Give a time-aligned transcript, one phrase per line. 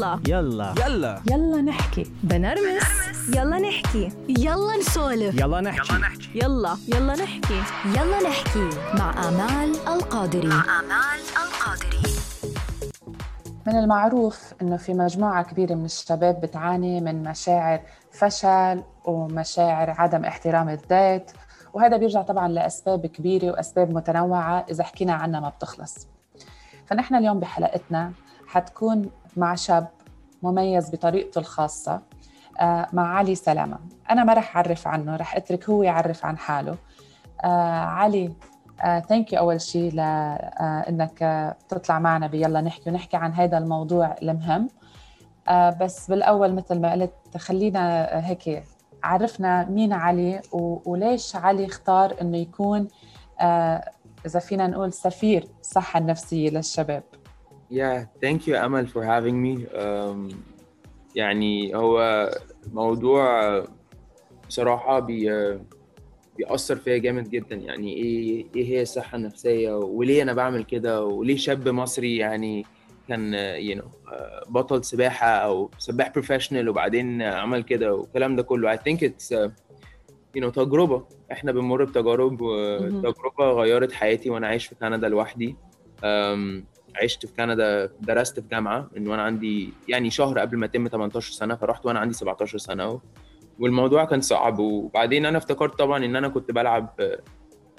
[0.00, 0.18] يلا.
[0.28, 0.74] يلا.
[0.86, 1.20] يلا.
[1.30, 2.12] يلا نحكي.
[2.22, 3.28] بنرمس.
[3.28, 4.12] يلا نحكي.
[4.28, 5.34] يلا نسولف.
[5.34, 5.94] يلا نحكي.
[6.34, 7.14] يلا يلا.
[7.14, 7.62] نحكي.
[7.84, 8.68] يلا نحكي.
[8.98, 10.48] مع آمال القادري.
[10.48, 12.00] آمال القادري.
[13.66, 17.80] من المعروف إنه في مجموعة كبيرة من الشباب بتعاني من مشاعر
[18.12, 21.30] فشل ومشاعر عدم احترام الذات
[21.74, 26.06] وهذا بيرجع طبعا لأسباب كبيرة وأسباب متنوعة إذا حكينا عنها ما بتخلص.
[26.86, 28.12] فنحن اليوم بحلقتنا
[28.46, 29.88] حتكون مع شاب
[30.42, 32.00] مميز بطريقته الخاصة
[32.60, 33.78] آه، مع علي سلامة.
[34.10, 36.76] أنا ما رح أعرف عنه رح أترك هو يعرف عن حاله.
[37.44, 38.32] آه، علي
[39.08, 41.18] ثانك يو أول شيء لأنك
[41.68, 44.68] تطلع معنا بيلا نحكي ونحكي عن هذا الموضوع المهم.
[45.48, 48.64] آه، بس بالأول مثل ما قلت خلينا هيك
[49.02, 52.88] عرفنا مين علي وليش علي اختار إنه يكون
[54.26, 57.02] إذا فينا نقول سفير الصحه النفسيه للشباب.
[57.70, 59.66] Yeah, thank you Amal for having me.
[59.74, 60.34] Um,
[61.14, 62.30] يعني هو
[62.72, 63.64] موضوع
[64.48, 65.30] بصراحة بي
[66.36, 67.56] بيأثر فيا جامد جدا.
[67.56, 72.66] يعني إيه إيه هي الصحة النفسية وليه أنا بعمل كده وليه شاب مصري يعني
[73.08, 73.86] كان you know
[74.48, 78.76] بطل سباحة أو سباح professional وبعدين عمل كده والكلام ده كله.
[78.76, 79.50] I think it's uh,
[80.36, 81.06] you know تجربة.
[81.32, 85.56] إحنا بنمر بتجارب وتجربة غيرت حياتي وأنا عايش في كندا لوحدي.
[86.00, 86.62] um,
[87.02, 91.32] عشت في كندا درست في جامعة من وأنا عندي يعني شهر قبل ما اتم 18
[91.32, 93.00] سنة فرحت وأنا عندي 17 سنة
[93.58, 97.18] والموضوع كان صعب وبعدين أنا افتكرت طبعا إن أنا كنت بلعب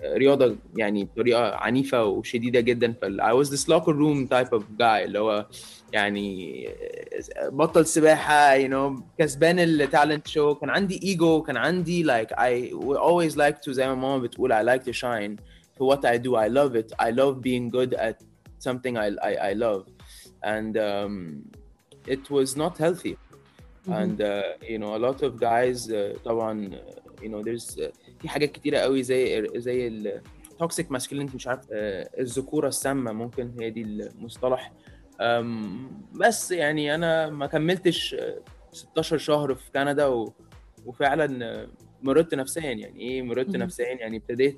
[0.04, 4.82] رياضة يعني بطريقة عنيفة وشديدة جدا فال I was this locker room type of guy
[4.82, 5.46] اللي هو
[5.94, 6.70] يعني
[7.42, 13.36] بطل سباحة you know كسبان التالنت شو كان عندي ايجو كان عندي like I always
[13.36, 15.42] like to زي ما ماما بتقول I like to shine
[15.78, 16.36] for what I do.
[16.36, 16.90] I love it.
[17.00, 18.18] I love being good at
[18.68, 19.84] something I, I, I love.
[20.44, 21.16] And um,
[22.08, 23.16] it was not healthy.
[23.18, 23.94] Mm-hmm.
[24.02, 27.92] And, uh, you know, a lot of guys, uh, طبعا, uh, you know, there's uh,
[28.22, 30.22] في حاجات كتيرة قوي زي زي ال
[30.64, 31.70] toxic masculinity مش عارف uh,
[32.20, 34.72] الذكورة السامة ممكن هي دي المصطلح.
[35.22, 35.46] Um,
[36.14, 38.16] بس يعني أنا ما كملتش
[38.72, 40.34] 16 شهر في كندا و,
[40.86, 41.68] وفعلا
[42.04, 43.56] مرضت نفسيا يعني إيه مرضت.
[43.56, 44.58] نفسيا يعني ابتديت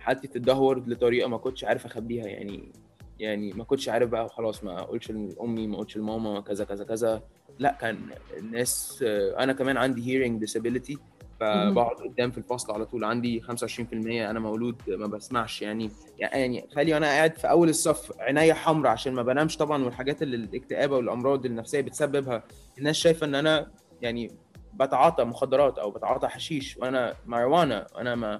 [0.00, 2.72] حالتي تتدهور لطريقة ما كنتش عارف أخبيها يعني
[3.20, 7.22] يعني ما كنتش عارف بقى خلاص ما اقولش لأمي ما اقولش لماما كذا كذا كذا.
[7.58, 7.98] لا كان
[8.38, 9.04] الناس
[9.38, 10.98] أنا كمان عندي hearing disability
[11.40, 13.46] فبقعد قدام في الفصل على طول عندي 25%
[14.06, 15.90] أنا مولود ما بسمعش يعني.
[16.18, 20.36] يعني خلي وأنا قاعد في أول الصف عينيا حمراء عشان ما بنامش طبعا والحاجات اللي
[20.36, 22.42] الاكتئاب والأمراض النفسية بتسببها.
[22.78, 23.70] الناس شايفة إن أنا
[24.02, 24.30] يعني
[24.74, 28.38] بتعاطى مخدرات أو بتعاطى حشيش وأنا ماريجوانا أنا ما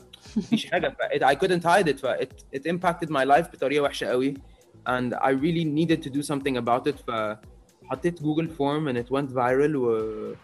[0.50, 4.06] فيش حاجة ف I couldn't hide it ف it, it impacted my life بطريقة وحشة
[4.06, 4.34] قوي.
[4.86, 6.96] And I really needed to do something about it.
[7.06, 10.34] فحطيت Google Form and it went viral و...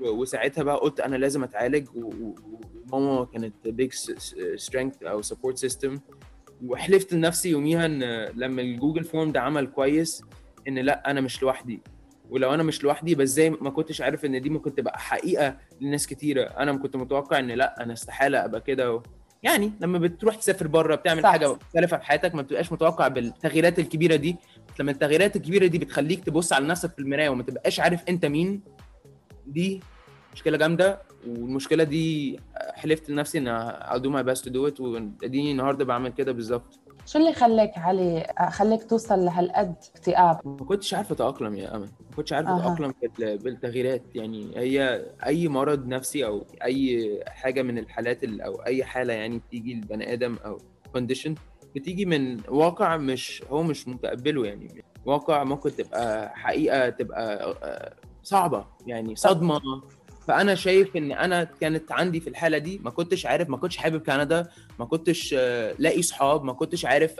[0.00, 3.94] وساعتها بقى قلت أنا لازم أتعالج وماما كانت big
[4.64, 5.98] strength أو support system.
[6.66, 8.02] وحلفت لنفسي يوميها إن
[8.34, 10.22] لما ال Google Form ده عمل كويس
[10.68, 11.80] إن لأ أنا مش لوحدي.
[12.30, 16.06] ولو أنا مش لوحدي بس زي ما كنتش عارف إن دي ممكن تبقى حقيقة لناس
[16.06, 16.42] كتيرة.
[16.42, 19.02] أنا كنت متوقع إن لأ أنا استحالة أبقى كده.
[19.44, 21.30] يعني لما بتروح تسافر بره بتعمل صح.
[21.30, 24.36] حاجة مختلفة في حياتك ما بتبقاش متوقع بالتغييرات الكبيرة دي.
[24.80, 28.60] لما التغييرات الكبيرة دي بتخليك تبص على نفسك في المراية وما تبقاش عارف أنت مين
[29.46, 29.80] دي
[30.32, 31.02] مشكلة جامدة.
[31.28, 32.40] والمشكلة دي
[32.74, 36.78] حلفت لنفسي إن I'll do my best to do it واديني النهارده بعمل كده بالظبط.
[37.06, 41.88] شو اللي خلاك علي خليك توصل لهالقد اكتئاب؟ ما كنتش عارف أتأقلم يا أمل.
[42.10, 44.02] ما كنتش عارف أتأقلم بالتغييرات.
[44.14, 49.74] يعني هي أي مرض نفسي أو أي حاجة من الحالات أو أي حالة يعني بتيجي
[49.74, 50.58] لبني آدم أو
[50.92, 51.34] كونديشن
[51.74, 54.84] بتيجي من واقع مش هو مش متقبله يعني.
[55.06, 57.54] واقع ممكن تبقى حقيقة تبقى
[58.22, 58.66] صعبة.
[58.86, 59.60] يعني صدمة.
[60.28, 64.00] فأنا شايف إن أنا كانت عندي في الحالة دي ما كنتش عارف ما كنتش حابب
[64.02, 64.46] كندا
[64.78, 65.34] ما كنتش
[65.78, 67.14] لاقي صحاب ما كنتش عارف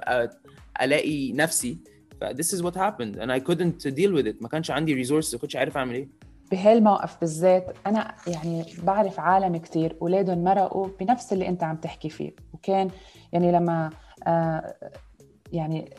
[0.83, 1.79] ألاقي نفسي.
[2.21, 4.43] ف this is what happened and I couldn't deal with it.
[4.43, 6.09] ما كانش عندي resources ما كنتش عارف أعمل إيه.
[6.51, 12.33] بهالموقف بالذات أنا يعني بعرف عالم كتير اولادهم مرقوا بنفس اللي أنت عم تحكي فيه.
[12.53, 12.91] وكان
[13.33, 13.91] يعني لما
[14.27, 14.75] آه
[15.53, 15.91] يعني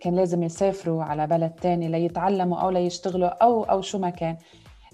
[0.00, 4.36] كان لازم يسافروا على بلد تاني ليتعلموا أو ليشتغلوا أو أو شو ما كان.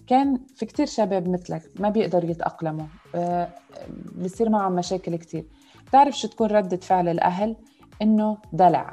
[0.06, 3.48] كان في كتير شباب مثلك ما بيقدروا يتأقلموا آه
[4.24, 5.44] بصير معهم مشاكل كتير.
[5.86, 7.56] بتعرف شو تكون ردة فعل الأهل؟
[8.02, 8.92] إنه دلع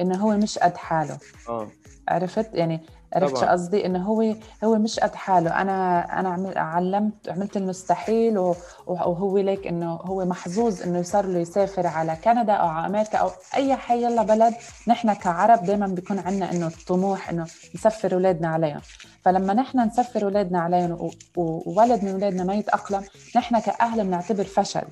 [0.00, 1.18] إنه هو مش قد حاله.
[1.48, 1.68] آه.
[2.08, 2.80] عرفت؟ يعني
[3.14, 4.34] عرفت شو قصدي؟ إنه هو
[4.64, 5.60] هو مش قد حاله.
[5.62, 8.38] أنا أنا عمل علمت عملت المستحيل
[8.86, 13.30] وهو ليك إنه هو محظوظ إنه صار له يسافر على كندا أو على أمريكا أو
[13.54, 14.54] أي حي يلا بلد.
[14.88, 18.80] نحن كعرب دائما بيكون عندنا إنه الطموح إنه نسفر اولادنا عليهم.
[19.24, 23.02] فلما نحن نسفر اولادنا عليهم وولد من اولادنا ما يتأقلم
[23.36, 24.82] نحن كأهل بنعتبر فشل.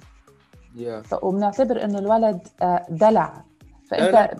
[1.02, 3.32] ف- وبنعتبر إنه الولد آه، دلع.
[3.90, 4.30] فإنت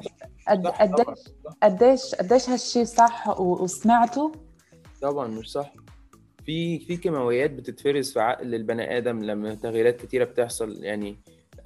[0.49, 1.19] قديش.
[1.63, 4.33] قديش قديش هالشي صح وسمعته
[5.03, 5.73] طبعا مش صح
[6.47, 11.19] في في كيماويات بتتفرز في عقل البني آدم لما تغييرات كتيرة بتحصل يعني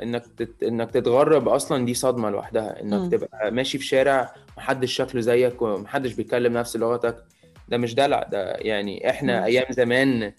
[0.02, 0.62] إنك تت...
[0.62, 2.82] إنك تتغرب أصلا دي صدمة لوحدها.
[2.82, 7.24] إنك تبقى ماشي في شارع محدش شكله زيك ومحدش بيتكلم نفس لغتك
[7.68, 9.44] ده مش دلع ده يعني إحنا مم.
[9.44, 10.32] أيام زمان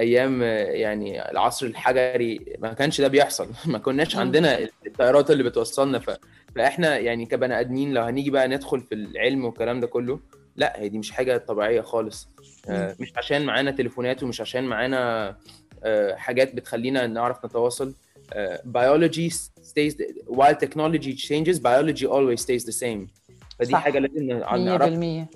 [0.00, 3.48] أيام آه، يعني العصر الحجري ما كانش ده بيحصل.
[3.66, 4.20] ما كناش مم.
[4.20, 5.98] عندنا الطيارات اللي بتوصلنا.
[5.98, 6.10] ف...
[6.56, 10.20] فإحنا يعني كبني آدمين لو هنيجي بقى ندخل في العلم والكلام ده كله
[10.56, 12.28] لا هي دي مش حاجة طبيعية خالص.
[12.68, 15.36] آه، مش عشان معانا تليفونات ومش عشان معانا
[15.84, 17.94] آه، حاجات بتخلينا نعرف نتواصل.
[18.32, 19.32] آه، biology
[19.70, 19.94] stays
[20.30, 23.20] while technology changes biology always stays the same.
[23.58, 23.78] فدي صح.
[23.82, 24.76] حاجة لازم نعرفها.
[24.88, 25.26] بالمية.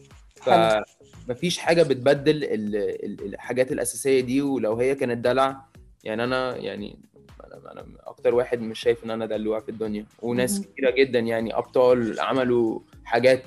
[0.41, 0.85] حلو.
[1.29, 5.65] فمفيش حاجة بتبدل ال- ال- الحاجات الأساسية دي ولو هي كانت دلع
[6.05, 6.99] يعني أنا يعني
[7.45, 10.61] أنا أنا أكتر واحد مش شايف إن أنا دلوع في الدنيا وناس.
[10.61, 13.43] كتيرة جدا يعني أبطال عملوا حاجات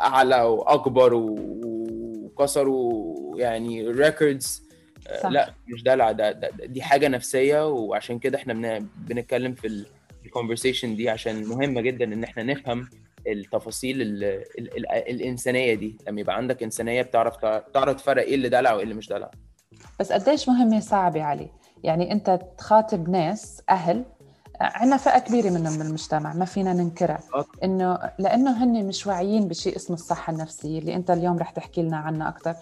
[0.00, 4.62] أعلى وأكبر وكسروا يعني ريكوردز.
[5.30, 9.84] لا مش دلع ده, ده, ده دي حاجة نفسية وعشان كده إحنا بن- بنتكلم في
[10.24, 12.88] الكونفرسيشن دي عشان مهمة جدا إن إحنا نفهم
[13.26, 15.98] التفاصيل ال ال ال الإنسانية دي.
[16.08, 17.36] لما يبقى عندك إنسانية بتعرف
[17.74, 19.30] تعرف تفرق إيه اللي دلع وإيه اللي مش دلع.
[20.00, 21.50] بس قديش مهمة صعبة علي؟
[21.82, 24.04] يعني أنت تخاطب ناس أهل
[24.60, 27.20] عندنا فئة كبيرة منهم بالمجتمع ما فينا ننكرها.
[27.64, 31.96] إنه لأنه هن مش واعيين بشيء اسمه الصحة النفسية اللي أنت اليوم رح تحكي لنا
[31.96, 32.54] عنه أكثر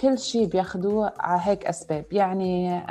[0.00, 2.04] كل شيء بياخدوه على هيك أسباب.
[2.12, 2.82] يعني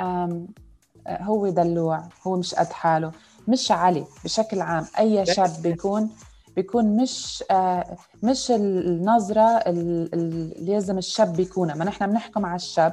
[1.08, 3.12] هو دلوع هو مش قد حاله.
[3.48, 4.86] مش علي بشكل عام.
[4.98, 6.10] أي شاب بيكون
[6.56, 12.56] بيكون مش آه مش النظرة ال- ال- اللي لازم الشاب يكونها ما نحن بنحكم على
[12.56, 12.92] الشاب.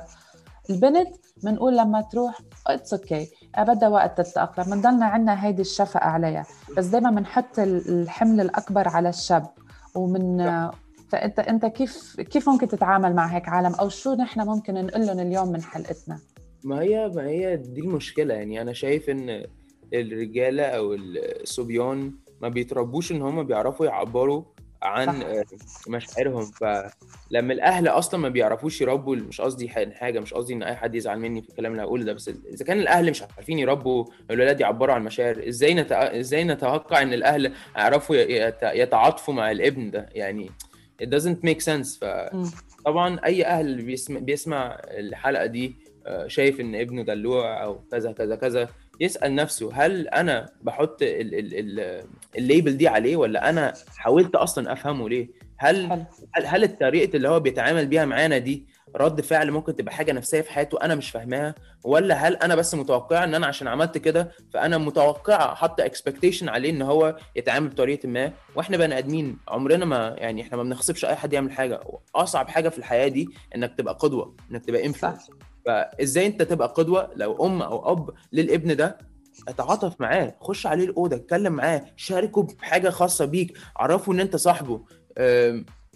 [0.69, 1.07] البنت
[1.43, 3.27] بنقول لما تروح it's okay
[3.57, 4.65] بدها وقت تتأقلم.
[4.75, 6.45] بنضلنا عندنا هيدي الشفقة عليها.
[6.77, 9.45] بس دايما بنحط ال- الحمل الأكبر على الشاب.
[9.95, 10.37] ومن
[11.09, 15.19] فأنت أنت كيف كيف ممكن تتعامل مع هيك عالم؟ أو شو نحن ممكن نقول لهم
[15.19, 16.19] اليوم من حلقتنا؟
[16.63, 18.33] ما هي ما هي دي المشكلة.
[18.33, 19.45] يعني أنا شايف إن
[19.93, 24.43] الرجالة أو الصبيان ما بيتربوش إن هم بيعرفوا يعبروا
[24.81, 25.25] عن صح.
[25.27, 25.45] آه،
[25.87, 30.95] مشاعرهم فلما الأهل أصلا ما بيعرفوش يربوا مش قصدي حاجة مش قصدي إن أي حد
[30.95, 34.59] يزعل مني في الكلام اللي هقوله ده بس إذا كان الأهل مش عارفين يربوا الولاد
[34.59, 35.91] يعبروا عن المشاعر إزاي نت...
[35.91, 38.57] إزاي نتوقع إن الأهل يعرفوا يت...
[38.63, 40.51] يتعاطفوا مع الابن ده يعني
[41.03, 42.05] it doesn't make sense.
[42.85, 45.75] طبعا أي أهل بيسمع, بيسمع الحلقة دي
[46.05, 48.69] آه، شايف إن ابنه دلوع أو كذا كذا كذا
[48.99, 52.03] يسأل نفسه هل أنا بحط ال- ال- ال-
[52.37, 56.05] ال label دي عليه ولا أنا حاولت أصلا أفهمه ليه؟ هل
[56.35, 58.65] هل هل الطريقة اللي هو بيتعامل بيها معانا دي
[58.95, 62.75] رد فعل ممكن تبقى حاجة نفسية في حياته أنا مش فاهماها؟ ولا هل أنا بس
[62.75, 68.09] متوقعه إن أنا عشان عملت كده فأنا متوقعه حاطه expectation عليه إن هو يتعامل بطريقة
[68.09, 71.79] ما؟ وإحنا بني آدمين عمرنا ما يعني إحنا ما بنغصبش أي حد يعمل حاجة.
[72.15, 75.29] أصعب حاجة في الحياة دي إنك تبقى قدوة إنك تبقى influence
[75.65, 78.97] فإزاي أنت تبقى قدوة لو أم أو أب للابن ده؟
[79.47, 84.81] اتعاطف معاه خش عليه الأوضة اتكلم معاه شاركه بحاجة خاصة بيك عرفه إن أنت صاحبه.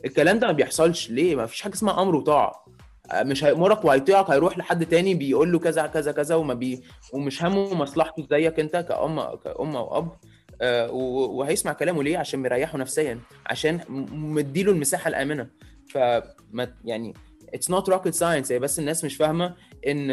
[0.06, 1.10] الكلام ده ما بيحصلش.
[1.12, 2.66] ليه؟ ما فيش حاجة اسمها أمر وطاعة.
[3.12, 7.44] أه، مش هيأمرك وهيطيعك هيروح لحد تاني بيقول له كذا كذا كذا وما بي ومش
[7.44, 10.10] همه مصلحته زيك أنت كأم كأم أو أب.
[10.92, 13.80] و- وهيسمع كلامه ليه؟ عشان مريحه نفسيا عشان
[14.12, 15.48] مديله المساحة الآمنة.
[15.90, 17.14] فما يعني
[17.54, 19.56] it's not rocket science هي بس الناس مش فاهمة
[19.88, 20.12] إن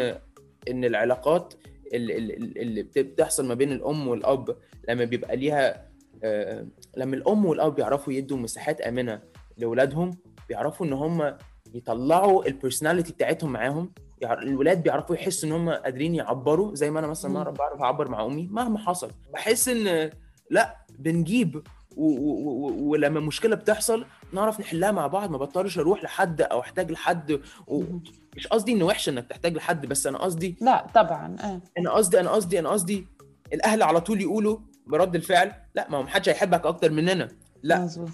[0.69, 1.53] إن العلاقات
[1.93, 2.15] اللي,
[2.61, 4.57] اللي بت- بتحصل ما بين الأم والأب
[4.89, 5.91] لما بيبقى ليها
[6.23, 6.67] آه،
[6.97, 9.21] لما الأم والأب بيعرفوا يدوا مساحات آمنة
[9.57, 10.17] لاولادهم
[10.49, 11.37] بيعرفوا إن هم
[11.73, 13.91] يطلعوا ال personality بتاعتهم معاهم
[14.23, 17.51] الولاد بيعرفوا يحسوا إن هم قادرين يعبروا زي ما أنا مثلا مم.
[17.53, 20.09] بعرف أعبر مع أمي مهما حصل بحس إن
[20.49, 21.63] لا بنجيب
[21.97, 28.47] ولما مشكلة بتحصل نعرف نحلها مع بعض ما بضطرش أروح لحد أو أحتاج لحد ومش
[28.51, 32.29] قصدي إنه وحش إنك تحتاج لحد بس أنا قصدي لا طبعا إيه أنا قصدي أنا
[32.31, 33.07] قصدي أنا قصدي
[33.53, 34.57] الأهل على طول يقولوا
[34.87, 37.27] برد الفعل لا ما هو محدش هيحبك أكتر مننا
[37.63, 37.79] لا.
[37.79, 38.09] مظبوط.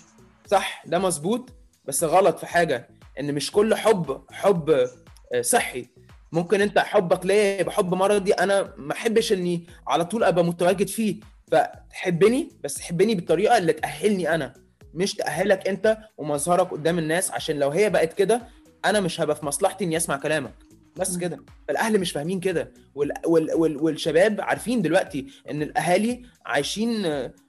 [0.48, 1.50] صح ده مظبوط
[1.86, 4.70] بس غلط في حاجة إن مش كل حب حب
[5.34, 5.88] آه، صحي.
[6.32, 10.88] ممكن أنت حبك ليا يبقى حب مرضي أنا ما أحبش إني على طول أبقى متواجد
[10.88, 11.20] فيه.
[11.52, 14.54] فتحبني بس تحبني بالطريقة اللي تأهلني أنا.
[14.98, 18.42] مش تأهلك أنت ومظهرك قدام الناس عشان لو هي بقت كده
[18.86, 20.54] أنا مش هبقى في مصلحتي إني أسمع كلامك
[20.96, 21.18] بس.
[21.18, 21.38] كده
[21.68, 23.12] فالأهل مش فاهمين كده وال...
[23.26, 23.54] وال...
[23.54, 23.78] وال...
[23.78, 27.04] والشباب عارفين دلوقتي إن الأهالي عايشين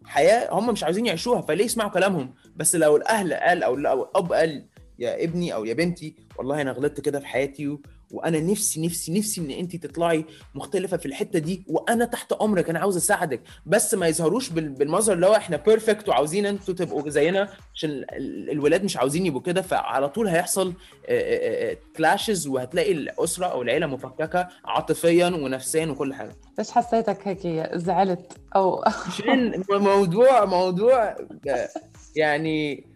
[0.04, 4.66] حياة هم مش عايزين يعيشوها فليه يسمعوا كلامهم بس لو الأهل قال أو الأب قال
[4.98, 7.78] يا ابني أو يا بنتي والله أنا غلطت كده في حياتي.
[8.12, 10.24] وأنا نفسي نفسي نفسي إن انت تطلعي
[10.54, 13.40] مختلفة في الحتة دي وأنا تحت أمرك أنا عاوز أساعدك.
[13.66, 18.14] بس ما يظهروش بال- بالمظهر اللي هو إحنا perfect وعاوزين أنتوا تبقوا زينا عشان ال-
[18.16, 19.62] ال- الولاد مش عاوزين يبقوا كده.
[19.62, 20.74] فعلى طول هيحصل
[21.96, 26.36] clashes وهتلاقي الأسرة أو العيلة مفككة عاطفيا ونفسيا وكل حاجة.
[26.58, 31.16] ليش حسيتك هيك زعلت؟ أو عشان موضوع موضوع
[31.48, 31.68] آه،
[32.16, 32.86] يعني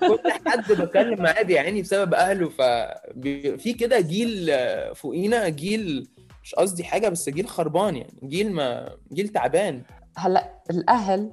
[0.00, 4.50] كل حد بكلم معاه بيعاني بسبب أهله ففي كده جيل
[4.94, 6.08] فوقينا جيل
[6.42, 9.82] مش قصدي حاجة بس جيل خربان يعني جيل ما جيل تعبان.
[10.16, 11.30] هلأ الأهل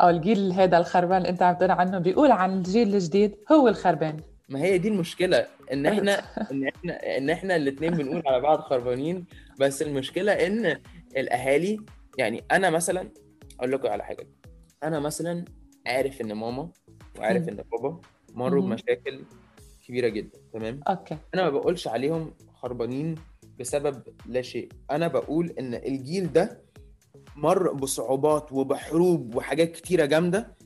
[0.00, 4.16] أو الجيل هذا الخربان اللي أنت عم تقول عنه بيقول عن الجيل الجديد هو الخربان.
[4.48, 9.24] ما هي دي المشكلة إن إحنا إن إحنا إن إحنا الاثنين بنقول على بعض خربانين
[9.60, 10.80] بس المشكلة إن
[11.16, 11.80] الأهالي
[12.18, 13.08] يعني أنا مثلا
[13.58, 14.26] أقول لكم على حاجة
[14.82, 15.44] أنا مثلا
[15.86, 16.70] عارف إن ماما
[17.18, 17.48] وعارف.
[17.48, 18.00] إن بابا
[18.34, 18.62] مروا.
[18.62, 19.20] بمشاكل
[19.88, 21.16] كبيرة جدا تمام؟ أوكي.
[21.34, 23.14] أنا ما بقولش عليهم خربانين
[23.60, 24.68] بسبب لا شيء.
[24.90, 26.62] أنا بقول إن الجيل ده
[27.36, 30.56] مر بصعوبات وبحروب وحاجات كتيرة جامدة.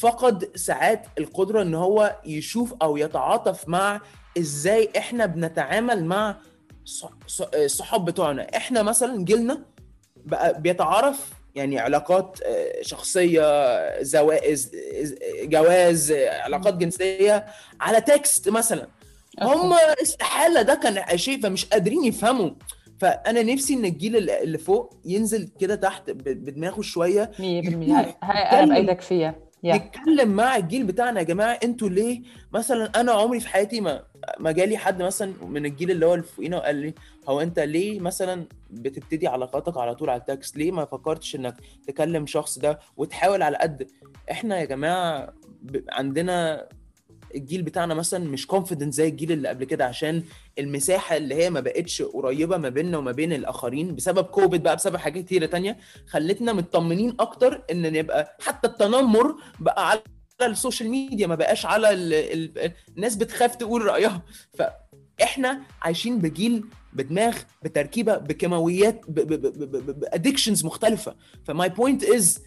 [0.00, 4.00] فقد ساعات القدرة إن هو يشوف أو يتعاطف مع
[4.38, 6.36] إزاي إحنا بنتعامل مع
[7.54, 8.56] الصحاب بتوعنا.
[8.56, 9.64] إحنا مثلا جيلنا
[10.16, 14.70] بقى بيتعارف يعني علاقات آه، شخصية زوائز
[15.42, 17.46] جواز علاقات جنسية
[17.80, 18.88] على text مثلا.
[19.42, 22.50] هم استحالة ده كان شيء فمش قادرين يفهموا.
[23.00, 27.30] فأنا نفسي إن الجيل اللي فوق ينزل كده تحت بدماغه شوية.
[27.38, 29.34] 100% هاي هاي أنا بأيدك فيها.
[29.62, 34.02] يا نتكلم مع الجيل بتاعنا يا جماعة أنتوا ليه؟ مثلا أنا عمري في حياتي ما
[34.40, 36.94] ما جالي حد مثلا من الجيل اللي هو اللي فوقينا وقال لي
[37.28, 41.54] هو أنت ليه مثلا بتبتدي علاقاتك على طول على ال text ليه ما فكرتش إنك
[41.86, 43.90] تكلم شخص ده وتحاول على قد؟
[44.30, 45.32] إحنا يا جماعة.
[45.90, 46.66] عندنا
[47.34, 50.22] الجيل بتاعنا مثلا مش confident زي الجيل اللي قبل كده عشان
[50.58, 54.96] المساحة اللي هي ما بقتش قريبة ما بيننا وما بين الآخرين بسبب كوفيد بقى بسبب
[54.96, 60.00] حاجات كتيرة تانية خلتنا مطمنين أكتر إن نبقى حتى التنمر بقى على
[60.42, 62.14] السوشيال ميديا ما بقاش على ال...
[62.14, 62.72] ال...
[62.96, 64.22] الناس بتخاف تقول رأيها.
[65.18, 71.14] فاحنا عايشين بجيل بدماغ بتركيبة بكيماويات ب addictions مختلفة.
[71.44, 72.38] ف my point is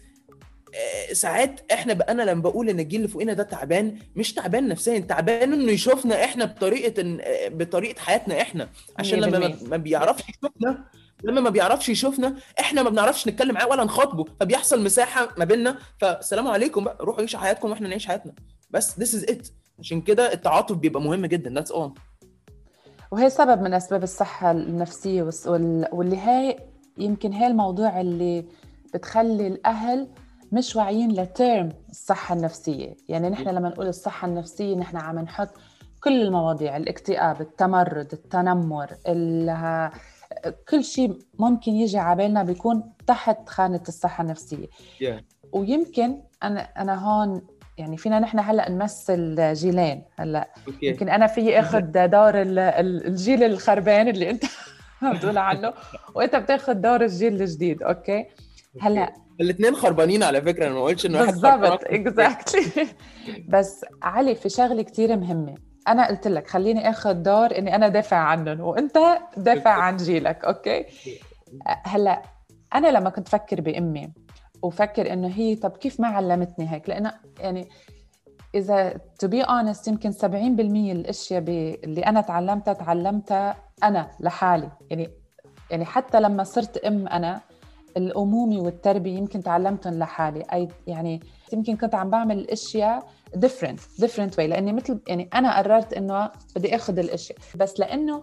[1.12, 4.98] ساعات إحنا بقى أنا لما بقول ان الجيل اللي فوقنا ده تعبان مش تعبان نفسيا
[4.98, 8.68] تعبان انه يشوفنا إحنا بطريقة إن- بطريقة حياتنا إحنا.
[8.98, 9.68] عشان لما ما- 100%.
[9.68, 10.84] ما بيعرفش يشوفنا
[11.24, 14.24] لما ما بيعرفش يشوفنا إحنا ما بنعرفش نتكلم معاه ولا نخاطبه.
[14.40, 15.78] فبيحصل مساحة ما بيننا.
[16.00, 18.32] فالسلام عليكم بقى روحوا عيشوا حياتكم وإحنا نعيش حياتنا.
[18.70, 19.50] بس this is it.
[19.78, 21.60] عشان كده التعاطف بيبقى مهم جدا.
[21.62, 21.90] That's all.
[23.10, 25.30] وهي سبب من أسباب الصحة النفسية
[25.92, 26.56] واللي هي
[26.98, 28.44] يمكن هي الموضوع اللي
[28.94, 30.08] بتخلي الأهل
[30.52, 32.96] مش واعيين لترم الصحة النفسية.
[33.08, 35.48] يعني نحن لما نقول الصحة النفسية نحن عم نحط
[36.04, 39.90] كل المواضيع الاكتئاب التمرد التنمر ال-
[40.68, 44.66] كل شيء ممكن يجي على بالنا بيكون تحت خانة الصحة النفسية.
[44.66, 45.22] Yeah.
[45.52, 47.42] ويمكن أنا أنا هون
[47.78, 50.02] يعني فينا نحن هلأ نمثل جيلين.
[50.18, 54.44] هلأ okay يمكن أنا فيي أخذ دور ال- ال- الجيل الخربان اللي أنت
[55.02, 55.72] عم تقول عنه
[56.14, 57.82] وأنت بتاخذ دور الجيل الجديد.
[57.82, 58.26] okay
[58.80, 61.78] هلأ الاثنين خربانين على فكرة أنا ما قلتش إن واحد بالضبط خربان.
[61.82, 62.86] exactly
[63.52, 65.54] بس علي في شغلة كتير مهمة.
[65.88, 68.98] أنا قلت لك خليني آخذ دور إني أنا دافع عنهم وأنت
[69.36, 70.86] دافع عن جيلك okay؟
[71.66, 72.22] هلأ
[72.74, 74.12] أنا لما كنت فكر بأمي
[74.62, 77.68] وفكر إنه هي طب كيف ما علمتني هيك؟ لأنه يعني
[78.54, 81.42] إذا to be honest يمكن 70% الأشياء
[81.84, 84.70] اللي أنا تعلمتها تعلمتها أنا لحالي.
[84.90, 85.10] يعني
[85.70, 87.40] يعني حتى لما صرت أم أنا
[87.96, 90.44] الامومه والتربية يمكن تعلمتهم لحالي.
[90.52, 91.20] أي يعني
[91.52, 96.76] يمكن كنت عم بعمل الاشياء different different way لأني مثل يعني أنا قررت إنه بدي
[96.76, 98.22] آخذ الاشياء بس لأنه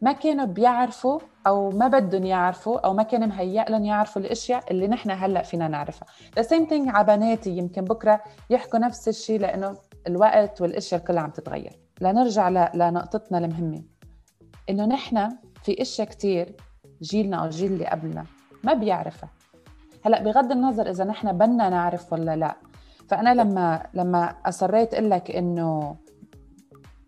[0.00, 4.88] ما كانوا بيعرفوا أو ما بدهم يعرفوا أو ما كان مهيأ لهم يعرفوا الإشياء اللي
[4.88, 6.08] نحن هلأ فينا نعرفها.
[6.36, 7.50] the same thing على بناتي.
[7.50, 9.76] يمكن بكرة يحكوا نفس الشيء لأنه
[10.06, 11.72] الوقت والإشياء كلها عم تتغير.
[12.00, 13.82] لنرجع لنقطتنا المهمه
[14.70, 15.28] إنه نحن
[15.62, 16.56] في إشياء كتير
[17.02, 18.26] جيلنا أو الجيل اللي قبلنا
[18.64, 19.30] ما بيعرفها.
[20.04, 22.56] هلأ بغض النظر إذا نحن بدنا نعرف ولا لأ
[23.08, 25.96] فأنا لما لما أصريت أقول لك إنه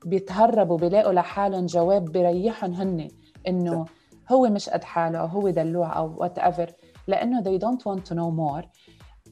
[0.07, 3.09] بيتهربوا بيلاقوا لحالهم جواب بيريحهم هن
[3.49, 3.85] إنه
[4.33, 6.73] هو مش قد حاله أو هو دلوع أو whatever
[7.09, 8.67] لأنه they don't want to know more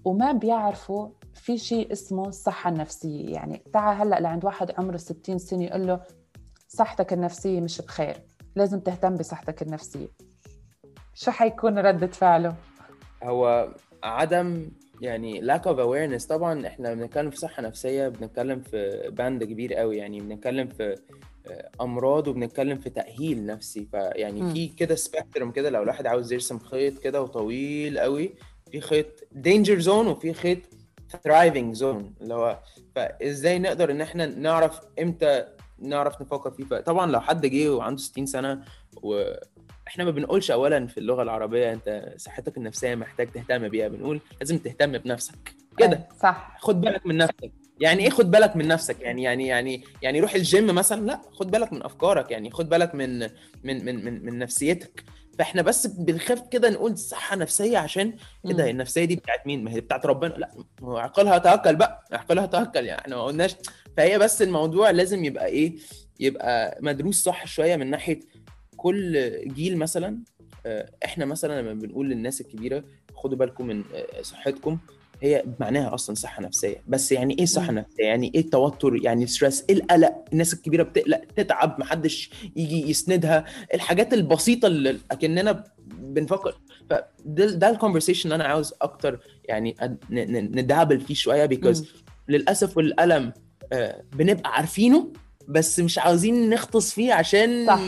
[0.05, 5.64] وما بيعرفوا في شيء اسمه الصحة النفسية يعني تعال هلأ لعند واحد عمره 60 سنة
[5.64, 6.00] يقول له
[6.69, 8.17] صحتك النفسية مش بخير
[8.57, 10.09] لازم تهتم بصحتك النفسية.
[11.14, 12.54] شو حيكون ردة فعله؟
[13.23, 14.69] هو عدم
[15.00, 19.97] يعني lack of awareness طبعا إحنا بنتكلم في صحة نفسية بنتكلم في band كبير قوي
[19.97, 20.97] يعني بنتكلم في
[21.47, 24.52] آه، أمراض وبنتكلم في تأهيل نفسي فيعني.
[24.52, 28.35] في كده spectrum كده لو الواحد عاوز يرسم خيط كده وطويل قوي
[28.71, 29.07] في خيط
[29.47, 30.59] danger zone وفي خيط
[31.28, 32.59] thriving zone اللي هو
[32.95, 35.45] فإزاي نقدر إن إحنا نعرف إمتى
[35.78, 38.64] نعرف نفكر فيه فطبعا لو حد جه وعنده 60 سنة
[39.87, 44.59] وإحنا ما بنقولش اولا في اللغة العربية أنت صحتك النفسية محتاج تهتم بيها بنقول لازم
[44.59, 45.97] تهتم بنفسك كده.
[45.97, 46.57] أي، صح.
[46.61, 47.53] خد بالك من نفسك.
[47.81, 51.51] يعني إيه خد بالك من نفسك؟ يعني يعني يعني يعني روح الجيم مثلا لا خد
[51.51, 53.19] بالك من أفكارك يعني خد بالك من
[53.65, 55.05] من من من, من نفسيتك.
[55.39, 58.71] فإحنا بس بنخاف كده نقول صحة نفسية عشان إيه ده.
[58.71, 60.35] النفسية دي بتاعت مين؟ ما هي بتاعت ربنا.
[60.35, 60.51] لا
[60.83, 63.57] عقلها توكل بقى عقلها توكل يعني إحنا ما قلناش.
[63.97, 65.77] فهي بس الموضوع لازم يبقى إيه؟
[66.21, 68.21] يبقى مدروس صح شوية من ناحية
[68.83, 70.19] كل جيل مثلا
[70.67, 72.85] آه، إحنا مثلا لما بنقول للناس الكبيرة
[73.15, 74.79] خدوا بالكم من آه، صحتكم
[75.23, 76.77] هي معناها أصلا صحة نفسية.
[76.89, 77.73] بس يعني إيه صحة.
[77.73, 83.45] نفسية؟ يعني إيه التوتر؟ يعني stress إيه القلق؟ الناس الكبيرة بتقلق تتعب محدش يجي يسندها.
[83.75, 86.59] الحاجات البسيطة اللي أكننا بنفكر.
[86.91, 87.07] فده
[87.55, 89.77] ده ال conversation اللي أنا عاوز أكتر يعني
[90.11, 91.89] ندعبل فيه شوية because
[92.29, 93.33] للأسف والألم
[93.73, 95.12] آه، بنبقى عارفينه
[95.49, 97.79] بس مش عاوزين نغطس فيه عشان صح.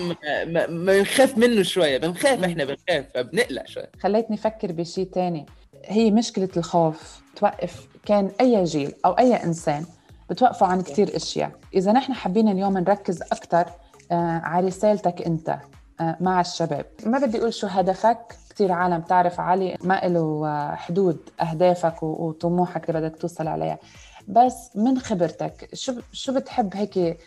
[0.46, 1.98] ما- ما بنخاف منه شوية.
[1.98, 2.44] بنخاف.
[2.44, 3.90] إحنا بنخاف فبنقلق شوية.
[4.00, 5.46] خليتني أفكر بشيء تاني.
[5.84, 9.84] هي مشكلة الخوف توقف كان أي جيل أو أي إنسان
[10.30, 11.50] بتوقفوا عن كتير أشياء.
[11.74, 13.64] إذا نحن حابين اليوم نركز أكتر
[14.12, 15.58] آه على رسالتك أنت
[16.00, 16.86] آه مع الشباب.
[17.06, 18.18] ما بدي أقول شو هدفك.
[18.50, 23.78] كتير عالم تعرف علي ما له آه، حدود أهدافك و- وطموحك اللي بدك توصل عليها.
[24.28, 27.18] بس من خبرتك شو شو بتحب هيك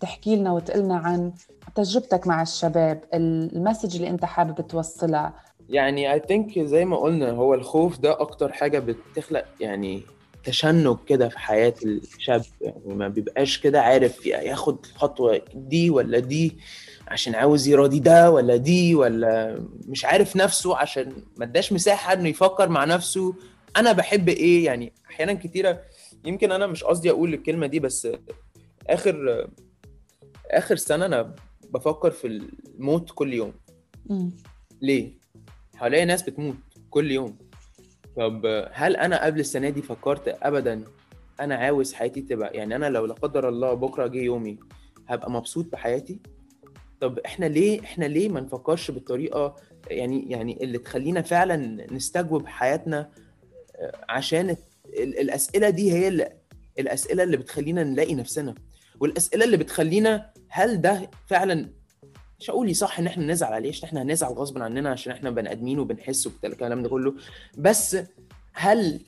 [0.00, 1.32] تحكي لنا وتقلنا عن
[1.74, 5.34] تجربتك مع الشباب ال message اللي انت حابب توصلها؟
[5.68, 10.02] يعني I think زي ما قلنا هو الخوف ده أكتر حاجة بتخلق يعني
[10.44, 16.56] تشنج كده في حياة الشاب يعني ما بيبقاش كده عارف ياخد خطوة دي ولا دي
[17.08, 22.28] عشان عاوز يراضي ده ولا دي ولا مش عارف نفسه عشان ما اداش مساحة إنه
[22.28, 23.34] يفكر مع نفسه
[23.76, 25.82] أنا بحب إيه يعني أحيانا كتيرة
[26.24, 28.08] يمكن أنا مش قصدي أقول الكلمة دي بس
[28.86, 29.48] آخر
[30.50, 31.34] آخر سنة أنا
[31.70, 33.52] بفكر في الموت كل يوم.
[34.82, 35.12] ليه؟
[35.76, 36.56] حواليا ناس بتموت
[36.90, 37.38] كل يوم.
[38.16, 40.84] طب هل أنا قبل السنة دي فكرت ابدا
[41.40, 44.58] أنا عاوز حياتي تبقى يعني أنا لو لا قدر الله بكرة جه يومي
[45.08, 46.20] هبقى مبسوط بحياتي؟
[47.00, 49.56] طب إحنا ليه إحنا ليه ما نفكرش بالطريقة
[49.90, 53.10] يعني يعني اللي تخلينا فعلا نستجوب حياتنا
[54.08, 54.50] عشان
[54.86, 56.32] ال- الأسئلة دي هي اللي
[56.78, 58.54] الأسئلة اللي بتخلينا نلاقي نفسنا.
[59.00, 61.68] والأسئلة اللي بتخلينا هل ده فعلا
[62.40, 65.52] مش هقول صح إن إحنا نزعل عليه عشان إحنا هنزعل غصب عننا عشان إحنا بني
[65.52, 67.14] آدمين وبنحس والكلام ده كله
[67.58, 67.96] بس
[68.52, 69.00] هل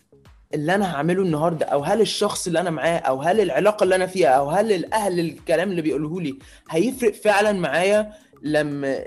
[0.54, 4.06] اللي أنا هعمله النهارده أو هل الشخص اللي أنا معاه أو هل العلاقة اللي أنا
[4.06, 6.38] فيها أو هل الأهل الكلام اللي بيقوله لي
[6.70, 9.04] هيفرق فعلا معايا لما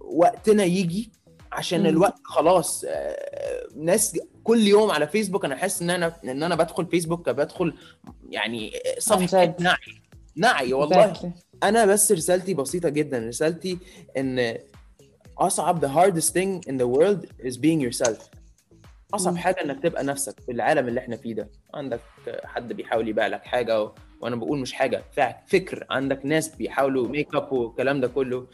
[0.00, 1.12] وقتنا يجي؟
[1.58, 1.86] عشان.
[1.86, 6.86] الوقت خلاص آه، ناس كل يوم على فيسبوك أنا حاسس إن أنا إن أنا بدخل
[6.86, 7.74] فيسبوك بدخل
[8.30, 9.62] يعني صفحة جد.
[9.62, 9.76] نعي
[10.36, 11.32] نعي والله.
[11.62, 13.78] أنا بس رسالتي بسيطة جدا رسالتي
[14.16, 14.58] إن
[15.38, 18.30] أصعب the hardest thing in the world is being yourself
[19.14, 19.36] أصعب.
[19.36, 22.00] حاجة إنك تبقى نفسك في العالم اللي إحنا فيه ده عندك
[22.44, 23.92] حد بيحاول يبيع لك حاجة و...
[24.20, 25.04] وأنا بقول مش حاجة
[25.46, 28.46] فكر عندك ناس بيحاولوا make up والكلام ده كله آه،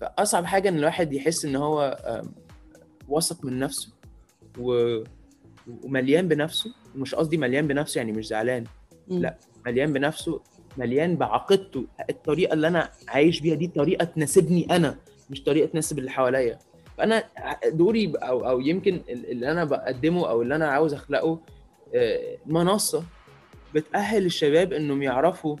[0.00, 1.98] فاصعب حاجة إن الواحد يحس إن هو
[3.08, 3.88] واثق من نفسه
[4.58, 5.02] و...
[5.84, 8.64] ومليان بنفسه مش قصدي مليان بنفسه يعني مش زعلان.
[9.08, 9.36] لا.
[9.66, 10.40] مليان بنفسه
[10.76, 14.96] مليان بعقيدته الطريقة اللي أنا عايش بيها دي طريقة تناسبني أنا
[15.30, 16.58] مش طريقة تناسب اللي حواليا
[16.98, 17.24] فأنا
[17.66, 21.40] دوري أو أو يمكن اللي أنا بقدمه أو اللي أنا عاوز أخلقه
[21.94, 23.04] آه، منصة
[23.74, 25.56] بتأهل الشباب إنهم يعرفوا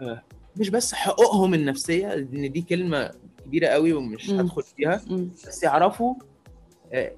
[0.00, 0.22] آه،
[0.56, 3.10] مش بس حقوقهم النفسية لأن دي كلمة
[3.44, 4.30] كبيرة قوي ومش.
[4.30, 5.00] هدخل فيها.
[5.46, 6.14] بس يعرفوا
[6.92, 7.12] آه،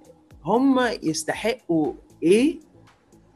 [0.45, 2.61] هم يستحقوا إيه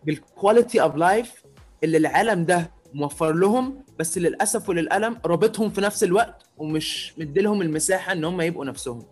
[0.04, 1.42] بال quality of life
[1.84, 8.12] اللي العالم ده موفر لهم بس للأسف وللألم رابطهم في نفس الوقت ومش مديلهم المساحة
[8.12, 9.02] إن هم يبقوا نفسهم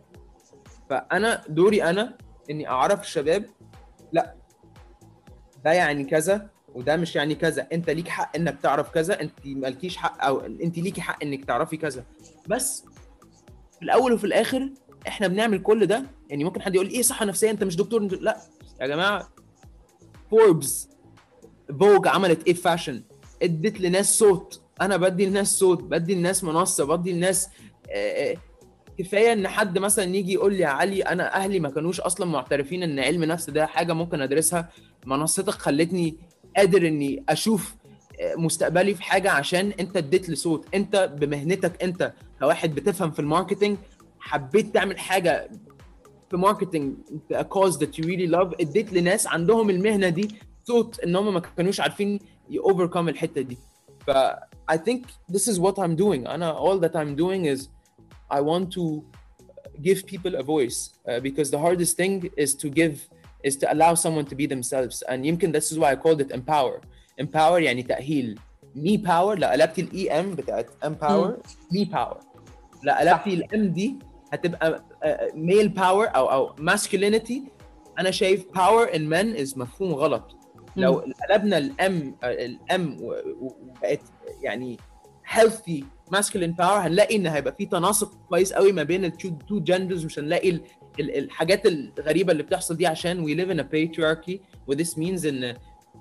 [0.91, 2.17] فأنا دوري أنا
[2.51, 3.45] إني أعرف الشباب
[4.13, 4.35] لأ
[5.65, 7.67] ده يعني كذا وده مش يعني كذا.
[7.73, 9.21] انت ليك حق انك تعرف كذا.
[9.21, 12.05] انت مالكيش حق أو انت ليكي حق انك تعرفي كذا.
[12.49, 12.85] بس
[13.77, 14.71] في الأول وفي الآخر
[15.09, 16.05] إحنا بنعمل كل ده.
[16.29, 18.03] يعني ممكن حد يقول إيه صحة نفسية؟ أنت مش دكتور.
[18.03, 18.37] لا.
[18.81, 19.29] يا جماعة
[20.31, 20.89] فوربس
[21.81, 23.03] فوج عملت إيه فاشن
[23.43, 24.61] اديت لناس صوت.
[24.81, 27.49] أنا بدي لناس صوت بدي لناس منصة بدي لناس
[27.91, 28.37] آه، آه،
[28.99, 32.83] كفاية إن حد مثلا يجي يقول لي يا علي أنا أهلي ما كانوش أصلا معترفين
[32.83, 34.69] إن علم نفس ده حاجة ممكن أدرسها.
[35.07, 36.17] منصتك خلتني
[36.57, 37.75] قادر إني أشوف
[38.21, 40.67] آه، مستقبلي في حاجة عشان أنت اديت لي صوت.
[40.75, 43.79] أنت بمهنتك أنت كواحد بتفهم في ال marketing
[44.21, 45.51] حبيت تعمل حاجة
[46.31, 46.95] في marketing
[47.33, 50.29] a cause that you really love اديت لناس عندهم المهنة دي
[50.65, 53.59] صوت إن هم ما كانوش عارفين ي overcome الحتة دي.
[54.07, 54.11] ف
[54.73, 56.29] I think this is what I'm doing.
[56.29, 57.69] أنا all that I'm doing is
[58.31, 59.03] I want to
[59.83, 62.95] give people a voice uh, because the hardest thing is to give
[63.47, 66.33] is to allow someone to be themselves and يمكن this is why I called it
[66.33, 66.81] empower
[67.23, 68.39] empower يعني تأهيل
[68.77, 71.33] me power لا قلبتي الاي ام بتاعت empower
[71.75, 72.25] me power
[72.83, 73.97] لا قلبتي الام دي
[74.33, 74.85] هتبقى
[75.35, 77.41] ميل باور أو أو masculinity
[77.99, 80.37] أنا شايف power in men is مفهوم غلط
[80.77, 82.97] لو قلبنا الام الام
[83.41, 84.01] وبقت
[84.43, 84.77] يعني
[85.35, 85.85] healthy
[86.17, 90.51] masculine power هنلاقي إن هيبقى في تناسق كويس قوي ما بين التو genders مش هنلاقي
[90.51, 90.61] ال-
[91.01, 95.27] ال- الحاجات الغريبة اللي بتحصل دي عشان we live in a patriarchy و this means
[95.27, 95.57] إن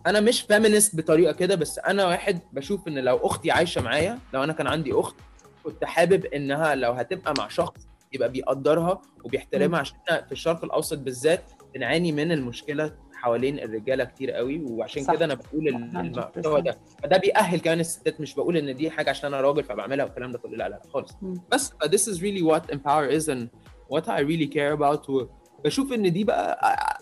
[0.08, 4.44] أنا مش feminist بطريقة كده بس أنا واحد بشوف إن لو أختي عايشة معايا لو
[4.44, 5.16] أنا كان عندي أخت
[5.64, 11.44] كنت حابب إنها لو هتبقى مع شخص يبقى بيقدرها وبيحترمها عشان في الشرق الأوسط بالذات
[11.76, 15.06] بنعاني من المشكلة حوالين الرجاله كتير قوي وعشان.
[15.16, 15.96] كده أنا بقول ال- 100%.
[16.00, 20.06] المحتوى ده فده بيأهل كمان الستات مش بقول إن دي حاجة عشان أنا راجل فبعملها
[20.06, 21.12] والكلام ده كله لا لا خالص.
[21.52, 23.48] بس ف this is really what empower is and
[23.94, 26.60] what I really care about وبشوف إن دي بقى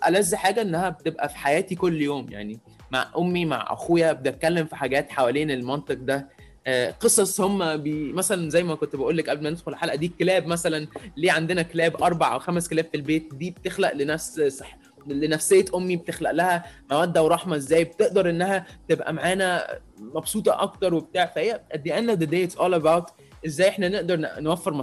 [0.08, 2.60] ألذ حاجة إنها بتبقى في حياتي كل يوم يعني
[2.92, 6.30] مع أمي مع أخويا بنتكلم في حاجات حوالين المنطق ده
[6.70, 10.06] آه، قصص هم بي مثلا زي ما كنت بقول لك قبل ما ندخل الحلقة دي
[10.06, 14.78] الكلاب مثلا ليه عندنا كلاب أربع أو خمس كلاب في البيت دي بتخلق لنفس صح
[15.08, 19.68] لنفسية أمي بتخلق لها مودة ورحمة إزاي بتقدر إنها تبقى معانا
[20.00, 21.26] مبسوطة أكتر وبتاع.
[21.26, 23.12] فهي at the end of the day it's all about
[23.46, 24.74] إزاي إحنا نقدر نوفر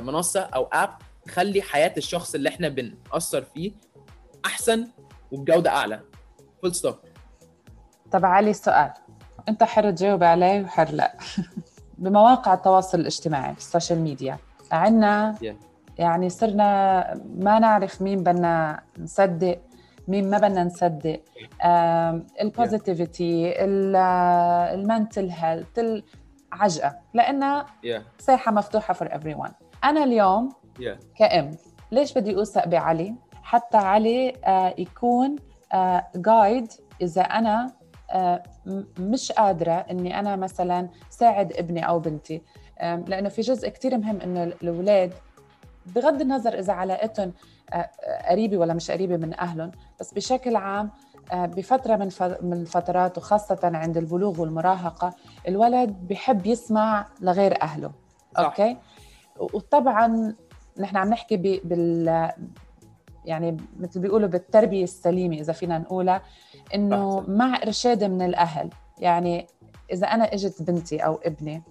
[0.00, 0.90] منصة أو app
[1.24, 3.72] تخلي حياة الشخص اللي إحنا بنأثر فيه
[4.46, 4.86] أحسن
[5.32, 6.00] وبجودة أعلى.
[6.62, 6.94] full stop
[8.12, 8.90] طب علي سؤال.
[9.48, 11.16] أنت حر تجاوب عليه وحر لا.
[11.98, 14.38] بمواقع التواصل الاجتماعي ال social media
[14.72, 15.67] عندنا Yeah.
[15.98, 17.00] يعني صرنا
[17.38, 19.58] ما نعرف مين بدنا نصدق
[20.08, 21.20] مين ما بدنا نصدق.
[22.40, 23.54] ال positivity
[24.74, 25.80] ال mental health
[26.52, 26.96] عجقة.
[27.14, 28.00] لأنها yeah.
[28.18, 29.36] ساحه مفتوحة for every
[29.84, 30.48] أنا اليوم
[30.80, 31.18] yeah.
[31.18, 31.50] كأم
[31.92, 35.36] ليش بدي أوثق بعلي؟ حتى علي آه، يكون
[36.16, 37.72] guide إذا أنا
[38.10, 42.42] آه، م- مش قادرة إني أنا مثلا ساعد ابني أو بنتي.
[42.80, 45.12] آم، لأنه في جزء كتير مهم إنه الأولاد
[45.94, 47.32] بغض النظر إذا علاقتهم
[47.72, 49.70] آه، آه، قريبة ولا مش قريبة من أهلهم
[50.00, 50.90] بس بشكل عام
[51.32, 52.08] آه، بفترة من
[52.42, 55.14] من الفترات وخاصة عند البلوغ والمراهقة
[55.48, 57.90] الولد بحب يسمع لغير أهله
[58.36, 58.44] صح.
[58.44, 58.76] أوكي
[59.38, 60.34] وطبعا
[60.78, 62.32] نحن عم نحكي بال
[63.24, 66.22] يعني مثل بيقولوا بالتربية السليمة إذا فينا نقولها
[66.74, 67.20] إنه.
[67.28, 69.46] مع إرشاد من الأهل يعني
[69.92, 71.62] إذا أنا إجت بنتي أو ابني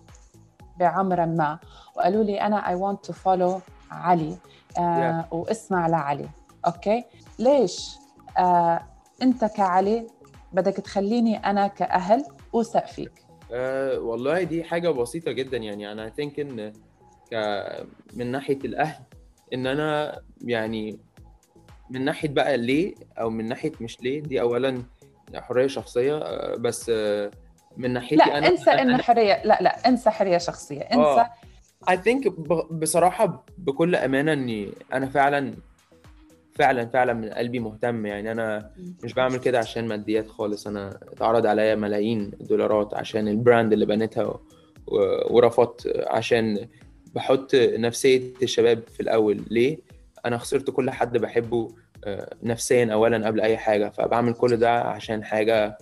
[0.80, 1.60] بعمر ما
[1.96, 4.38] وقالوا لي أنا I want to follow علي.
[4.80, 6.30] آه واسمع لعلي.
[6.66, 7.04] أوكي؟
[7.40, 7.96] ليش؟
[8.38, 8.82] آه
[9.22, 10.08] أنت كعلي
[10.54, 13.12] بدك تخليني أنا كأهل أوثق فيك؟
[13.52, 15.92] أه والله دي حاجة بسيطة جدا يعني.
[15.92, 16.74] أنا think إن
[17.32, 17.36] ك
[18.14, 19.04] من ناحية الأهل
[19.54, 21.00] إن أنا يعني
[21.90, 24.84] من ناحية بقى ليه أو من ناحية مش ليه دي أولا
[25.36, 26.18] حرية شخصية.
[26.18, 27.32] آه، بس آه،
[27.78, 30.82] من ناحيتي لا أنا انسى أنا- حريه لا لا انسى حرية شخصية.
[30.82, 31.30] انسى آه.
[31.90, 35.54] I think ب- بصراحة بكل أمانة إني أنا فعلا
[36.56, 38.06] فعلا فعلا من قلبي مهتم.
[38.06, 38.72] يعني أنا
[39.04, 40.68] مش بعمل كده عشان ماديات خالص.
[40.68, 44.40] أنا اتعرض عليا ملايين الدولارات عشان البراند اللي بنيتها و-
[45.36, 46.68] ورفضت عشان
[47.16, 49.42] بحط نفسية الشباب في الأول.
[49.52, 49.78] ليه؟
[50.26, 51.68] أنا خسرت كل حد بحبه
[52.06, 53.90] آه، نفسيا أولا قبل أي حاجة.
[53.90, 55.78] فبعمل كل ده عشان حاجة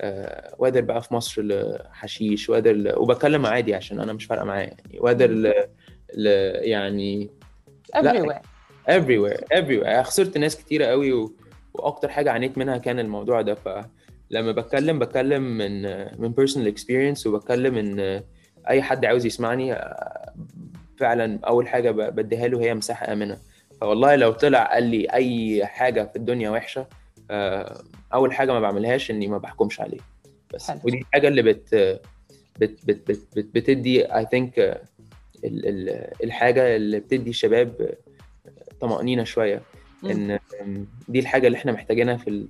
[0.00, 2.92] آه، وادر بقى في مصر لحشيش وادر ل...
[2.98, 4.98] وبتكلم عادي عشان أنا مش فارقة معايا يعني.
[5.00, 5.52] وادر ل...
[6.14, 6.26] ل...
[6.62, 7.30] يعني
[7.96, 8.42] everywhere.
[8.90, 10.00] everywhere everywhere.
[10.02, 11.34] خسرت ناس كتيرة قوي و...
[11.74, 13.54] وأكتر حاجة عانيت منها كان الموضوع ده.
[13.54, 15.82] فلما بتكلم بتكلم من
[16.20, 18.22] من personal experience وبتكلم إن
[18.68, 20.34] أي حد عاوز يسمعني آه،
[20.98, 23.38] فعلا أول حاجة ب- بديها له هي مساحة آمنة.
[23.80, 26.86] فوالله لو طلع قال لي أي حاجة في الدنيا وحشة
[28.14, 29.98] أول حاجة ما بعملهاش إني ما بحكمش عليه.
[30.54, 30.70] بس.
[30.70, 30.80] حلو.
[30.84, 31.74] ودي الحاجة اللي بت
[32.60, 34.78] بت بت بت بت بتدي اي ثينك ال-
[35.44, 37.94] ال- الحاجة اللي بتدي الشباب
[38.80, 39.62] طمأنينة شوية.
[40.04, 40.38] إن
[41.08, 42.46] دي الحاجة اللي إحنا محتاجينها في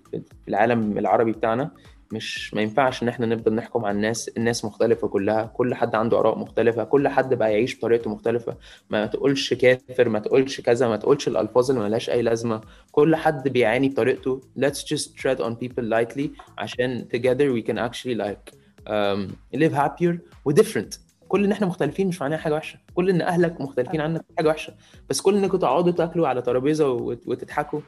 [0.49, 1.71] العالم العربي بتاعنا.
[2.15, 4.29] مش ما ينفعش إن إحنا نفضل نحكم على الناس.
[4.29, 8.57] الناس مختلفة كلها كل حد عنده آراء مختلفة كل حد بقى يعيش بطريقته مختلفة.
[8.91, 12.61] ما تقولش كافر ما تقولش كذا ما تقولش الألفاظ اللي ملهاش أي لازمة.
[12.93, 14.41] كل حد بيعاني بطريقته.
[14.59, 18.55] Let's just tread on people lightly عشان together we can actually like
[18.87, 19.21] um,
[19.57, 20.99] live happier و different.
[21.29, 22.79] كل إن إحنا مختلفين مش معناها حاجة وحشة.
[22.95, 24.75] كل إن أهلك مختلفين عنك حاجة وحشة.
[25.11, 27.81] بس كل انكم تقعدوا تاكلوا على ترابيزة وت- وتضحكوا.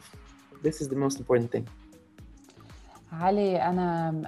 [0.67, 1.63] This is the most important thing.
[3.13, 4.23] علي أنا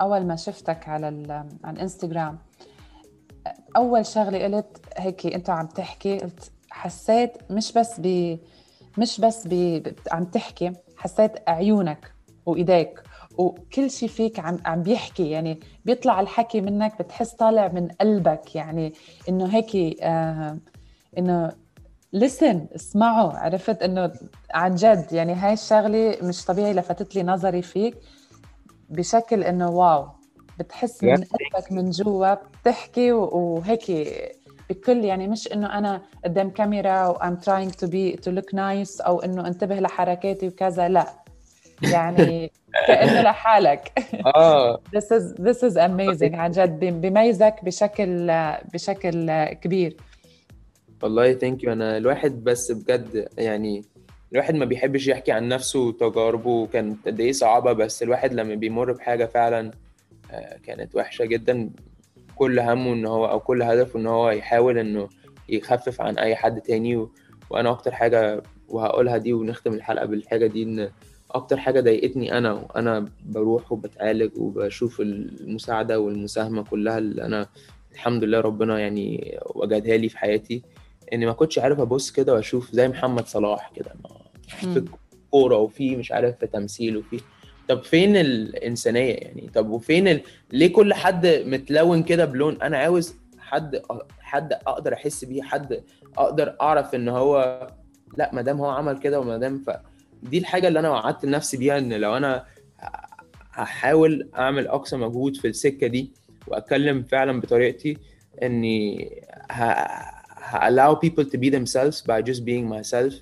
[0.00, 1.06] أول ما شفتك على
[1.64, 2.38] على الإنستغرام
[3.76, 8.38] أول شغلة قلت هيك انت عم تحكي؟ قلت حسيت مش بس ب
[8.98, 12.12] مش بس ب عم تحكي حسيت عيونك
[12.46, 13.02] وإيديك
[13.38, 15.30] وكل شيء فيك عم عم بيحكي.
[15.30, 18.54] يعني بيطلع الحكي منك بتحس طالع من قلبك.
[18.56, 18.92] يعني
[19.28, 20.58] إنه هيك آه
[21.18, 21.52] إنه
[22.12, 23.32] لسن اسمعوا.
[23.32, 24.12] عرفت إنه
[24.54, 27.94] عن جد يعني هاي الشغلة مش طبيعي لفتت لي نظري فيك
[28.90, 30.06] بشكل إنه واو.
[30.58, 33.84] بتحس من قلبك من جوا بتحكي وهيك
[34.70, 39.06] بكل يعني مش إنه أنا قدام كاميرا و I'm trying to be to look nice
[39.06, 41.06] أو إنه انتبه لحركاتي وكذا لا.
[41.82, 42.52] يعني
[42.86, 43.92] كأنه لحالك.
[44.36, 44.80] آه.
[44.96, 46.34] This is this is amazing.
[46.34, 48.26] عن جد بي- بيميزك بشكل
[48.74, 49.96] بشكل كبير.
[51.02, 53.84] والله ثانك يو أنا الواحد بس بجد يعني
[54.32, 56.66] الواحد ما بيحبش يحكي عن نفسه وتجاربه.
[56.66, 59.70] كانت قد إيه صعبة بس الواحد لما بيمر بحاجة فعلا
[60.30, 61.70] آه، كانت وحشة جدا.
[62.36, 65.08] كل همه إن هو أو كل هدفه إن هو يحاول إنه
[65.48, 67.06] يخفف عن أي حد تاني.
[67.50, 70.90] وأنا أكتر حاجة وهقولها دي ونختم الحلقة بالحاجة دي إن
[71.30, 77.46] أكتر حاجة ضايقتني أنا وأنا بروح وبتعالج وبشوف المساعدة والمساهمة كلها اللي أنا
[77.92, 80.62] الحمد لله ربنا يعني وجدها لي في حياتي.
[81.12, 83.94] إني ما كنتش عارف أبص كده وأشوف زي محمد صلاح كده
[84.48, 84.84] في.
[85.30, 87.20] كورة وفي مش عارف في تمثيل وفي.
[87.68, 90.20] طب فين الإنسانية يعني؟ طب وفين ال...
[90.52, 93.82] ليه كل حد متلون كده بلون؟ أنا عاوز حد
[94.20, 95.82] حد أقدر أحس بيه حد
[96.18, 97.66] أقدر أعرف إن هو
[98.16, 99.70] لأ ما دام هو عمل كده وما دام ف
[100.22, 102.44] دي الحاجة اللي أنا وعدت لنفسي بيها إن لو أنا
[103.52, 106.12] هحاول أعمل أقصى مجهود في السكة دي
[106.46, 107.98] وأتكلم فعلا بطريقتي
[108.42, 109.10] إني
[109.52, 109.62] ه...
[110.52, 113.12] allow people to be themselves by just being myself.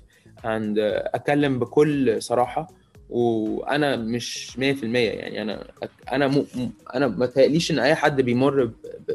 [0.43, 2.67] And uh, اتكلم بكل صراحة.
[3.09, 5.67] وأنا مش 100% يعني أنا
[6.11, 6.45] أنا م...
[6.95, 8.73] أنا ما تهيأليش إن أي حد بيمر ب...
[9.07, 9.11] ب...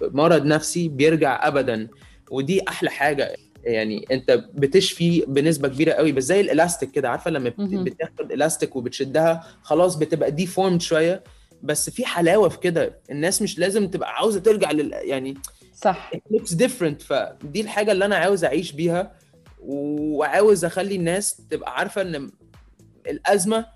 [0.00, 0.04] ب...
[0.12, 1.88] بمرض نفسي بيرجع ابدا.
[2.30, 3.36] ودي أحلى حاجة.
[3.64, 7.08] يعني أنت بتشفي بنسبة كبيرة قوي بس زي الإلاستيك كده.
[7.10, 7.60] عارفة لما بت-.
[7.60, 11.24] بتاخد إلاستيك وبتشدها خلاص بتبقى دي فورمد شوية.
[11.62, 12.98] بس في حلاوة في كده.
[13.10, 15.34] الناس مش لازم تبقى عاوزة ترجع لل يعني
[15.76, 16.10] صح.
[16.32, 17.02] Looks different.
[17.02, 19.12] فدي الحاجة اللي أنا عاوز أعيش بيها
[19.60, 22.30] وعاوز أخلي الناس تبقى عارفة إن
[23.06, 23.66] الأزمة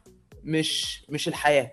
[0.45, 1.73] مش مش الحياة.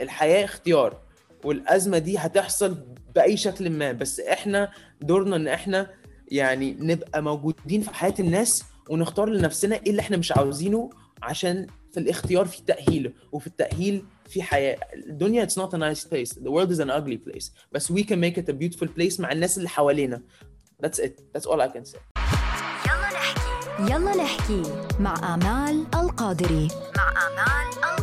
[0.00, 1.00] الحياة اختيار
[1.44, 3.92] والأزمة دي هتحصل بأي شكل ما.
[3.92, 5.90] بس إحنا دورنا إن إحنا
[6.28, 10.90] يعني نبقى موجودين في حياة الناس ونختار لنفسنا إيه اللي إحنا مش عاوزينه
[11.22, 16.32] عشان في الاختيار في تأهيل وفي التأهيل في حياة الدنيا it's not a nice place
[16.34, 19.32] the world is an ugly place بس we can make it a beautiful place مع
[19.32, 20.22] الناس اللي حوالينا
[20.86, 21.98] that's it that's all I can say
[22.86, 24.62] يلا نحكي يلا نحكي
[25.00, 28.01] مع آمال القادري مع آمال